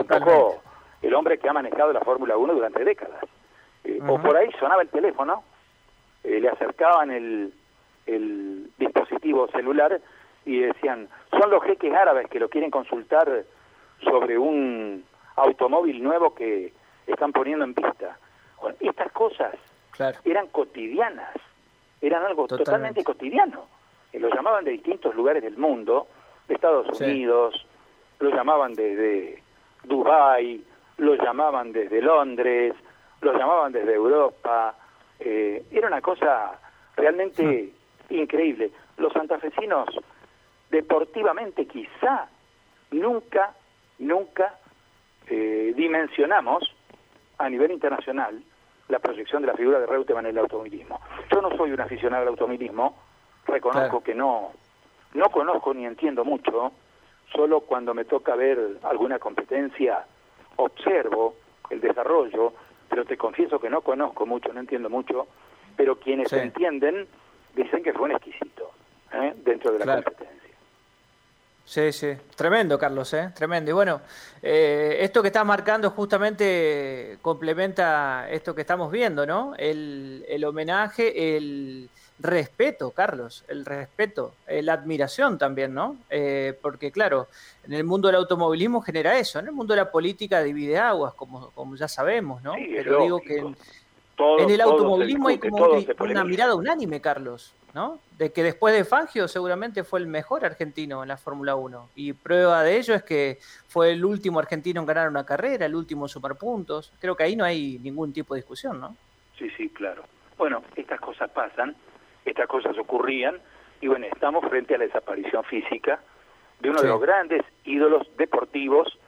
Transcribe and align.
un 0.00 0.06
poco 0.06 0.62
el 1.02 1.14
hombre 1.14 1.38
que 1.38 1.48
ha 1.48 1.52
manejado 1.52 1.92
la 1.92 2.00
Fórmula 2.00 2.36
1 2.36 2.54
durante 2.54 2.84
décadas. 2.84 3.24
Eh, 3.84 4.00
o 4.06 4.20
por 4.20 4.36
ahí 4.36 4.50
sonaba 4.58 4.82
el 4.82 4.88
teléfono, 4.88 5.44
eh, 6.24 6.40
le 6.40 6.48
acercaban 6.48 7.10
el, 7.10 7.52
el 8.06 8.70
dispositivo 8.78 9.48
celular 9.48 10.00
y 10.44 10.60
decían, 10.60 11.08
son 11.30 11.50
los 11.50 11.62
jeques 11.62 11.92
árabes 11.94 12.28
que 12.28 12.40
lo 12.40 12.48
quieren 12.48 12.70
consultar 12.70 13.44
sobre 14.02 14.38
un 14.38 15.04
automóvil 15.36 16.02
nuevo 16.02 16.34
que 16.34 16.72
están 17.06 17.32
poniendo 17.32 17.64
en 17.64 17.74
pista. 17.74 18.18
Bueno, 18.60 18.76
estas 18.80 19.12
cosas 19.12 19.54
eran 20.24 20.48
cotidianas, 20.48 21.34
eran 22.00 22.24
algo 22.24 22.46
totalmente, 22.46 23.04
cotidiano. 23.04 23.66
Y 24.12 24.18
lo 24.18 24.30
llamaban 24.30 24.64
de 24.64 24.72
distintos 24.72 25.14
lugares 25.14 25.42
del 25.42 25.56
mundo, 25.56 26.08
de 26.46 26.54
Estados 26.54 27.00
Unidos, 27.00 27.66
lo 28.20 28.30
llamaban 28.30 28.74
desde 28.74 29.42
Dubái, 29.84 30.64
lo 30.98 31.14
llamaban 31.14 31.72
desde 31.72 32.02
Londres, 32.02 32.74
lo 33.20 33.32
llamaban 33.32 33.72
desde 33.72 33.94
Europa. 33.94 34.74
Eh, 35.20 35.64
era 35.70 35.88
una 35.88 36.00
cosa 36.00 36.58
realmente 36.96 37.72
increíble. 38.10 38.70
Los 38.96 39.12
santafesinos, 39.12 39.88
deportivamente 40.70 41.66
quizá, 41.66 42.28
nunca, 42.90 43.54
nunca 43.98 44.54
eh, 45.28 45.72
dimensionamos 45.76 46.74
a 47.38 47.48
nivel 47.48 47.70
internacional 47.70 48.42
la 48.88 48.98
proyección 48.98 49.42
de 49.42 49.48
la 49.48 49.54
figura 49.54 49.78
de 49.78 49.86
Reutemann 49.86 50.26
en 50.26 50.32
el 50.32 50.38
automovilismo. 50.38 51.00
Yo 51.30 51.42
no 51.42 51.56
soy 51.56 51.72
un 51.72 51.80
aficionado 51.80 52.22
al 52.22 52.28
automovilismo, 52.28 52.96
reconozco 53.46 54.02
que 54.02 54.14
no, 54.14 54.52
no 55.14 55.28
conozco 55.30 55.74
ni 55.74 55.84
entiendo 55.84 56.24
mucho, 56.24 56.72
solo 57.32 57.60
cuando 57.60 57.94
me 57.94 58.04
toca 58.04 58.34
ver 58.34 58.78
alguna 58.82 59.18
competencia 59.18 60.04
observo 60.56 61.36
el 61.70 61.80
desarrollo, 61.80 62.52
pero 62.88 63.04
te 63.04 63.16
confieso 63.16 63.60
que 63.60 63.70
no 63.70 63.82
conozco 63.82 64.26
mucho, 64.26 64.52
no 64.52 64.60
entiendo 64.60 64.90
mucho, 64.90 65.26
pero 65.76 65.96
quienes 65.96 66.32
entienden 66.32 67.06
dicen 67.54 67.82
que 67.82 67.92
fue 67.92 68.04
un 68.06 68.12
exquisito 68.12 68.72
¿eh? 69.12 69.34
dentro 69.44 69.72
de 69.72 69.84
la 69.84 70.02
competencia. 70.02 70.37
Sí, 71.68 71.92
sí, 71.92 72.08
tremendo, 72.34 72.78
Carlos, 72.78 73.12
¿eh? 73.12 73.30
tremendo. 73.34 73.70
Y 73.70 73.74
bueno, 73.74 74.00
eh, 74.40 74.96
esto 75.00 75.20
que 75.20 75.28
estás 75.28 75.44
marcando 75.44 75.90
justamente 75.90 77.18
complementa 77.20 78.26
esto 78.30 78.54
que 78.54 78.62
estamos 78.62 78.90
viendo, 78.90 79.26
¿no? 79.26 79.52
El, 79.54 80.24
el 80.26 80.44
homenaje, 80.46 81.36
el 81.36 81.90
respeto, 82.18 82.90
Carlos, 82.92 83.44
el 83.48 83.66
respeto, 83.66 84.32
eh, 84.46 84.62
la 84.62 84.72
admiración 84.72 85.36
también, 85.36 85.74
¿no? 85.74 85.98
Eh, 86.08 86.58
porque 86.62 86.90
claro, 86.90 87.28
en 87.66 87.74
el 87.74 87.84
mundo 87.84 88.08
del 88.08 88.16
automovilismo 88.16 88.80
genera 88.80 89.18
eso, 89.18 89.38
en 89.38 89.48
el 89.48 89.52
mundo 89.52 89.74
de 89.74 89.82
la 89.82 89.90
política 89.90 90.42
divide 90.42 90.78
aguas, 90.78 91.12
como, 91.12 91.50
como 91.50 91.76
ya 91.76 91.86
sabemos, 91.86 92.42
¿no? 92.42 92.54
Pero 92.54 93.02
digo 93.02 93.20
que 93.20 93.40
en, 93.40 94.50
el 94.50 94.60
automovilismo 94.62 95.28
hay 95.28 95.38
como 95.38 95.66
una 96.00 96.24
mirada 96.24 96.54
unánime, 96.54 96.98
Carlos. 97.02 97.52
¿No? 97.74 97.98
De 98.16 98.32
que 98.32 98.42
después 98.42 98.74
de 98.74 98.84
Fangio 98.84 99.28
seguramente 99.28 99.84
fue 99.84 100.00
el 100.00 100.06
mejor 100.06 100.44
argentino 100.44 101.02
en 101.02 101.08
la 101.08 101.16
Fórmula 101.16 101.54
1. 101.54 101.90
Y 101.94 102.12
prueba 102.12 102.62
de 102.62 102.76
ello 102.76 102.94
es 102.94 103.02
que 103.02 103.38
fue 103.68 103.92
el 103.92 104.04
último 104.04 104.38
argentino 104.38 104.80
en 104.80 104.86
ganar 104.86 105.08
una 105.08 105.24
carrera, 105.24 105.66
el 105.66 105.74
último 105.74 106.08
superpuntos. 106.08 106.92
Creo 107.00 107.16
que 107.16 107.24
ahí 107.24 107.36
no 107.36 107.44
hay 107.44 107.78
ningún 107.78 108.12
tipo 108.12 108.34
de 108.34 108.40
discusión, 108.40 108.80
¿no? 108.80 108.96
Sí, 109.38 109.50
sí, 109.56 109.68
claro. 109.68 110.02
Bueno, 110.36 110.62
estas 110.76 111.00
cosas 111.00 111.30
pasan, 111.30 111.76
estas 112.24 112.46
cosas 112.46 112.76
ocurrían, 112.78 113.36
y 113.80 113.88
bueno, 113.88 114.06
estamos 114.06 114.44
frente 114.48 114.74
a 114.74 114.78
la 114.78 114.84
desaparición 114.84 115.44
física 115.44 116.00
de 116.60 116.70
uno 116.70 116.80
de 116.80 116.88
los 116.88 117.00
grandes 117.00 117.44
ídolos 117.64 118.08
deportivos, 118.16 118.98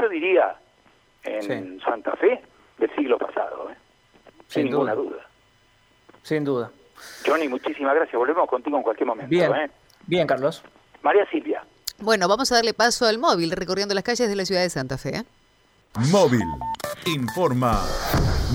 yo 0.00 0.08
diría, 0.08 0.56
en 1.24 1.80
Santa 1.80 2.16
Fe 2.16 2.42
del 2.78 2.94
siglo 2.94 3.18
pasado, 3.18 3.70
¿eh? 3.70 3.76
sin, 4.46 4.66
ninguna 4.66 4.94
duda. 4.94 5.26
Sin 6.22 6.44
duda. 6.44 6.70
Johnny, 7.26 7.48
muchísimas 7.48 7.94
gracias. 7.94 8.16
Volvemos 8.16 8.48
contigo 8.48 8.76
en 8.76 8.82
cualquier 8.82 9.06
momento. 9.06 9.30
Bien, 9.30 9.52
¿eh? 9.54 9.70
bien 10.06 10.26
Carlos. 10.26 10.62
María 11.02 11.26
Silvia. 11.30 11.64
Bueno, 11.98 12.28
vamos 12.28 12.50
a 12.50 12.56
darle 12.56 12.74
paso 12.74 13.06
al 13.06 13.18
móvil 13.18 13.50
recorriendo 13.52 13.94
las 13.94 14.04
calles 14.04 14.28
de 14.28 14.36
la 14.36 14.44
ciudad 14.44 14.62
de 14.62 14.70
Santa 14.70 14.98
Fe. 14.98 15.16
¿eh? 15.16 15.24
Móvil. 16.10 16.44
Informa 17.06 17.80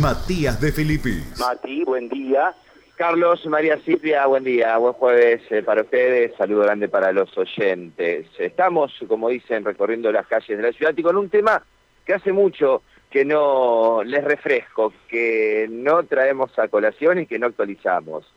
Matías 0.00 0.60
de 0.60 0.72
Filippi. 0.72 1.22
Mati, 1.38 1.84
buen 1.84 2.08
día. 2.08 2.54
Carlos, 2.96 3.44
María 3.44 3.78
Silvia, 3.84 4.24
buen 4.26 4.42
día, 4.42 4.78
buen 4.78 4.94
jueves 4.94 5.42
eh, 5.50 5.62
para 5.62 5.82
ustedes, 5.82 6.34
saludo 6.38 6.62
grande 6.62 6.88
para 6.88 7.12
los 7.12 7.36
oyentes. 7.36 8.26
Estamos, 8.38 8.90
como 9.06 9.28
dicen, 9.28 9.66
recorriendo 9.66 10.10
las 10.10 10.26
calles 10.26 10.56
de 10.56 10.62
la 10.62 10.72
ciudad 10.72 10.94
y 10.96 11.02
con 11.02 11.16
un 11.18 11.28
tema 11.28 11.62
que 12.06 12.14
hace 12.14 12.32
mucho 12.32 12.82
que 13.16 13.24
no 13.24 14.04
les 14.04 14.22
refresco, 14.22 14.92
que 15.08 15.66
no 15.70 16.02
traemos 16.02 16.58
a 16.58 16.68
colación 16.68 17.18
y 17.18 17.26
que 17.26 17.38
no 17.38 17.46
actualizamos. 17.46 18.30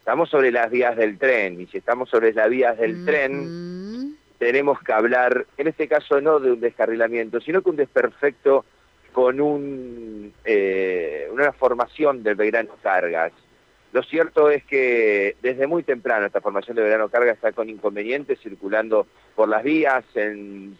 Estamos 0.00 0.28
sobre 0.28 0.52
las 0.52 0.70
vías 0.70 0.98
del 0.98 1.16
tren 1.16 1.58
y 1.58 1.66
si 1.66 1.78
estamos 1.78 2.10
sobre 2.10 2.34
las 2.34 2.50
vías 2.50 2.76
del 2.76 3.06
tren 3.06 4.18
tenemos 4.38 4.80
que 4.82 4.92
hablar, 4.92 5.46
en 5.56 5.68
este 5.68 5.88
caso 5.88 6.20
no 6.20 6.40
de 6.40 6.52
un 6.52 6.60
descarrilamiento, 6.60 7.40
sino 7.40 7.62
que 7.62 7.70
un 7.70 7.76
desperfecto 7.76 8.66
con 9.14 9.40
un, 9.40 10.34
eh, 10.44 11.26
una 11.32 11.50
formación 11.52 12.22
del 12.22 12.34
Belgrano 12.34 12.74
Cargas. 12.82 13.32
Lo 13.92 14.02
cierto 14.02 14.50
es 14.50 14.62
que 14.64 15.36
desde 15.40 15.66
muy 15.66 15.84
temprano 15.84 16.26
esta 16.26 16.42
formación 16.42 16.76
de 16.76 16.82
Belgrano 16.82 17.08
Cargas 17.08 17.36
está 17.36 17.52
con 17.52 17.70
inconvenientes 17.70 18.38
circulando 18.40 19.06
por 19.34 19.48
las 19.48 19.62
vías 19.62 20.04
en 20.16 20.76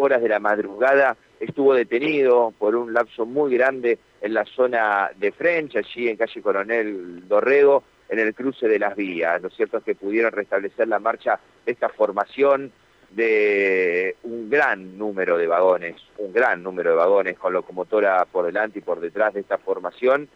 horas 0.00 0.22
de 0.22 0.28
la 0.28 0.40
madrugada 0.40 1.16
estuvo 1.38 1.74
detenido 1.74 2.52
por 2.58 2.74
un 2.74 2.92
lapso 2.92 3.26
muy 3.26 3.56
grande 3.56 3.98
en 4.20 4.34
la 4.34 4.44
zona 4.44 5.10
de 5.16 5.32
French, 5.32 5.76
allí 5.76 6.08
en 6.08 6.16
calle 6.16 6.42
Coronel 6.42 7.28
Dorrego, 7.28 7.84
en 8.08 8.18
el 8.18 8.34
cruce 8.34 8.66
de 8.66 8.78
las 8.78 8.96
vías. 8.96 9.40
Lo 9.40 9.50
cierto 9.50 9.78
es 9.78 9.84
que 9.84 9.94
pudieron 9.94 10.32
restablecer 10.32 10.88
la 10.88 10.98
marcha 10.98 11.38
esta 11.64 11.88
formación 11.88 12.72
de 13.10 14.16
un 14.22 14.50
gran 14.50 14.96
número 14.96 15.36
de 15.36 15.46
vagones, 15.46 15.96
un 16.18 16.32
gran 16.32 16.62
número 16.62 16.90
de 16.90 16.96
vagones 16.96 17.38
con 17.38 17.52
locomotora 17.52 18.24
por 18.26 18.46
delante 18.46 18.78
y 18.78 18.82
por 18.82 19.00
detrás 19.00 19.34
de 19.34 19.40
esta 19.40 19.58
formación. 19.58 20.28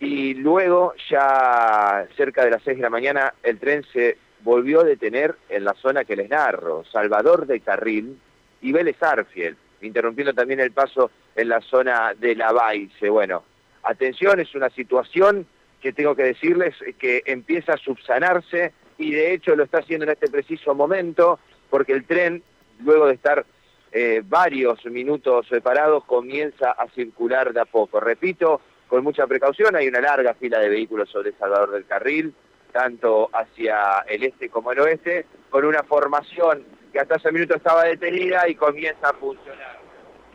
Y 0.00 0.34
luego, 0.34 0.94
ya 1.08 2.06
cerca 2.16 2.44
de 2.44 2.50
las 2.50 2.62
6 2.62 2.76
de 2.76 2.82
la 2.82 2.90
mañana, 2.90 3.34
el 3.42 3.58
tren 3.58 3.84
se 3.92 4.18
volvió 4.40 4.80
a 4.80 4.84
detener 4.84 5.34
en 5.48 5.64
la 5.64 5.74
zona 5.74 6.04
que 6.04 6.16
les 6.16 6.28
narro, 6.28 6.84
Salvador 6.84 7.46
de 7.46 7.60
Carril 7.60 8.18
y 8.64 8.72
Vélez 8.72 9.00
Arfiel 9.02 9.56
interrumpiendo 9.82 10.32
también 10.32 10.58
el 10.58 10.72
paso 10.72 11.10
en 11.36 11.50
la 11.50 11.60
zona 11.60 12.14
de 12.18 12.34
la 12.34 12.50
Baice. 12.50 13.10
Bueno, 13.10 13.44
atención, 13.82 14.40
es 14.40 14.54
una 14.54 14.70
situación 14.70 15.46
que 15.82 15.92
tengo 15.92 16.16
que 16.16 16.22
decirles 16.22 16.74
que 16.98 17.22
empieza 17.26 17.74
a 17.74 17.76
subsanarse 17.76 18.72
y 18.96 19.12
de 19.12 19.34
hecho 19.34 19.54
lo 19.54 19.64
está 19.64 19.80
haciendo 19.80 20.04
en 20.04 20.12
este 20.12 20.30
preciso 20.30 20.74
momento 20.74 21.38
porque 21.68 21.92
el 21.92 22.06
tren, 22.06 22.42
luego 22.80 23.06
de 23.06 23.14
estar 23.14 23.44
eh, 23.92 24.22
varios 24.24 24.82
minutos 24.86 25.46
separados, 25.48 26.04
comienza 26.04 26.70
a 26.70 26.88
circular 26.88 27.52
de 27.52 27.60
a 27.60 27.66
poco. 27.66 28.00
Repito, 28.00 28.62
con 28.88 29.04
mucha 29.04 29.26
precaución, 29.26 29.76
hay 29.76 29.88
una 29.88 30.00
larga 30.00 30.32
fila 30.32 30.58
de 30.58 30.70
vehículos 30.70 31.10
sobre 31.10 31.32
Salvador 31.32 31.72
del 31.72 31.84
Carril, 31.84 32.32
tanto 32.72 33.28
hacia 33.30 34.04
el 34.08 34.24
este 34.24 34.48
como 34.48 34.72
el 34.72 34.80
oeste, 34.80 35.26
con 35.50 35.66
una 35.66 35.82
formación 35.82 36.64
que 36.94 37.00
hasta 37.00 37.16
ese 37.16 37.32
minuto 37.32 37.56
estaba 37.56 37.82
detenida 37.82 38.48
y 38.48 38.54
comienza 38.54 39.08
a 39.08 39.12
funcionar. 39.14 39.80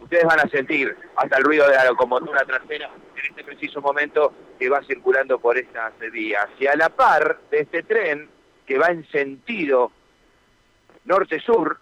Ustedes 0.02 0.26
van 0.26 0.42
a 0.42 0.50
sentir 0.50 0.94
hasta 1.16 1.38
el 1.38 1.44
ruido 1.46 1.66
de 1.66 1.76
la 1.76 1.86
locomotora 1.86 2.44
trasera 2.44 2.90
en 3.16 3.26
este 3.30 3.46
preciso 3.46 3.80
momento 3.80 4.34
que 4.60 4.68
va 4.68 4.84
circulando 4.84 5.40
por 5.40 5.58
estas 5.58 5.94
vías. 6.12 6.48
Y 6.60 6.68
a 6.68 6.76
la 6.76 6.90
par 6.90 7.40
de 7.50 7.62
este 7.62 7.84
tren 7.84 8.30
que 8.68 8.78
va 8.78 8.88
en 8.88 9.10
sentido 9.10 9.94
norte-sur, 11.06 11.80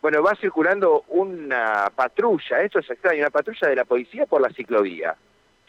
bueno, 0.00 0.22
va 0.22 0.34
circulando 0.36 1.04
una 1.08 1.92
patrulla, 1.94 2.62
esto 2.62 2.78
es 2.78 2.88
extraño, 2.88 3.20
una 3.20 3.30
patrulla 3.30 3.68
de 3.68 3.76
la 3.76 3.84
policía 3.84 4.24
por 4.24 4.40
la 4.40 4.48
ciclovía, 4.50 5.16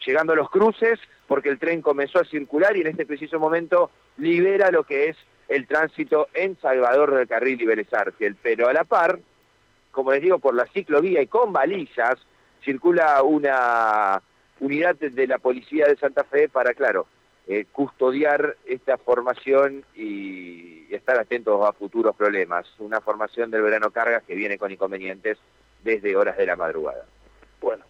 llegando 0.04 0.32
a 0.32 0.36
los 0.36 0.48
cruces 0.48 0.98
porque 1.26 1.50
el 1.50 1.58
tren 1.58 1.82
comenzó 1.82 2.20
a 2.20 2.24
circular 2.24 2.74
y 2.74 2.80
en 2.80 2.86
este 2.86 3.04
preciso 3.04 3.38
momento 3.38 3.90
libera 4.16 4.70
lo 4.70 4.84
que 4.84 5.10
es 5.10 5.16
el 5.48 5.66
tránsito 5.66 6.28
en 6.34 6.58
Salvador 6.60 7.14
del 7.14 7.28
Carril 7.28 7.60
y 7.60 7.66
Vélez 7.66 7.88
Pero 8.42 8.68
a 8.68 8.72
la 8.72 8.84
par, 8.84 9.18
como 9.90 10.12
les 10.12 10.22
digo, 10.22 10.38
por 10.38 10.54
la 10.54 10.66
ciclovía 10.66 11.22
y 11.22 11.26
con 11.26 11.52
balizas, 11.52 12.18
circula 12.64 13.22
una 13.22 14.20
unidad 14.60 14.96
de 14.96 15.26
la 15.26 15.38
policía 15.38 15.86
de 15.86 15.96
Santa 15.96 16.24
Fe 16.24 16.48
para, 16.48 16.74
claro, 16.74 17.06
eh, 17.46 17.64
custodiar 17.70 18.56
esta 18.66 18.98
formación 18.98 19.84
y 19.94 20.92
estar 20.92 21.18
atentos 21.18 21.64
a 21.64 21.72
futuros 21.72 22.16
problemas. 22.16 22.66
Una 22.78 23.00
formación 23.00 23.50
del 23.50 23.62
verano 23.62 23.90
cargas 23.90 24.24
que 24.24 24.34
viene 24.34 24.58
con 24.58 24.72
inconvenientes 24.72 25.38
desde 25.84 26.16
horas 26.16 26.36
de 26.36 26.46
la 26.46 26.56
madrugada. 26.56 27.04
Bueno. 27.60 27.86